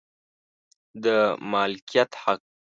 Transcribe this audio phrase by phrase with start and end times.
[1.03, 1.05] د
[1.51, 2.41] مالکیت حق